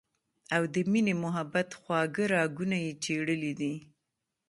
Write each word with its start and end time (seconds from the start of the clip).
او 0.55 0.63
د 0.73 0.75
مينې 0.91 1.13
محبت 1.23 1.69
خواږۀ 1.79 2.25
راګونه 2.33 2.77
ئې 2.85 2.91
چېړلي 3.03 3.53
دي 3.59 3.73